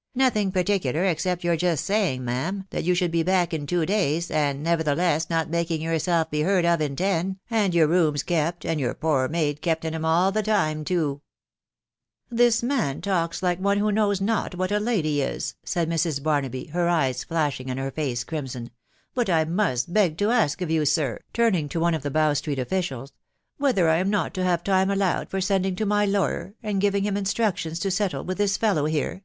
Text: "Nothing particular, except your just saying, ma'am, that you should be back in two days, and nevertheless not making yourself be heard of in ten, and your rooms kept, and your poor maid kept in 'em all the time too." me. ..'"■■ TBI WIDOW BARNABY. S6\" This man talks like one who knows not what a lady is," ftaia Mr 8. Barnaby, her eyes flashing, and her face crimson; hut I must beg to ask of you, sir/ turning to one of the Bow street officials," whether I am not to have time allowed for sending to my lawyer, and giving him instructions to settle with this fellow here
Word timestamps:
"Nothing 0.14 0.52
particular, 0.52 1.06
except 1.06 1.44
your 1.44 1.56
just 1.56 1.82
saying, 1.82 2.22
ma'am, 2.22 2.66
that 2.68 2.84
you 2.84 2.94
should 2.94 3.10
be 3.10 3.22
back 3.22 3.54
in 3.54 3.66
two 3.66 3.86
days, 3.86 4.30
and 4.30 4.62
nevertheless 4.62 5.30
not 5.30 5.48
making 5.48 5.80
yourself 5.80 6.30
be 6.30 6.42
heard 6.42 6.66
of 6.66 6.82
in 6.82 6.94
ten, 6.94 7.38
and 7.48 7.74
your 7.74 7.86
rooms 7.86 8.22
kept, 8.22 8.66
and 8.66 8.78
your 8.78 8.92
poor 8.92 9.28
maid 9.28 9.62
kept 9.62 9.86
in 9.86 9.94
'em 9.94 10.04
all 10.04 10.30
the 10.30 10.42
time 10.42 10.84
too." 10.84 10.94
me. 10.98 11.00
..'"■■ 11.04 11.10
TBI 11.10 11.10
WIDOW 11.10 11.20
BARNABY. 11.20 11.20
S6\" 11.22 11.22
This 12.36 12.62
man 12.62 13.00
talks 13.00 13.42
like 13.42 13.60
one 13.60 13.78
who 13.78 13.90
knows 13.90 14.20
not 14.20 14.54
what 14.56 14.70
a 14.70 14.78
lady 14.78 15.22
is," 15.22 15.54
ftaia 15.64 15.86
Mr 15.86 16.18
8. 16.18 16.22
Barnaby, 16.22 16.64
her 16.66 16.86
eyes 16.86 17.24
flashing, 17.24 17.70
and 17.70 17.80
her 17.80 17.90
face 17.90 18.24
crimson; 18.24 18.70
hut 19.14 19.30
I 19.30 19.46
must 19.46 19.94
beg 19.94 20.18
to 20.18 20.30
ask 20.30 20.60
of 20.60 20.70
you, 20.70 20.84
sir/ 20.84 21.20
turning 21.32 21.66
to 21.70 21.80
one 21.80 21.94
of 21.94 22.02
the 22.02 22.10
Bow 22.10 22.34
street 22.34 22.58
officials," 22.58 23.14
whether 23.56 23.88
I 23.88 23.96
am 23.96 24.10
not 24.10 24.34
to 24.34 24.44
have 24.44 24.62
time 24.62 24.90
allowed 24.90 25.30
for 25.30 25.40
sending 25.40 25.74
to 25.76 25.86
my 25.86 26.04
lawyer, 26.04 26.52
and 26.62 26.78
giving 26.78 27.04
him 27.04 27.16
instructions 27.16 27.78
to 27.78 27.90
settle 27.90 28.22
with 28.26 28.36
this 28.36 28.58
fellow 28.58 28.84
here 28.84 29.22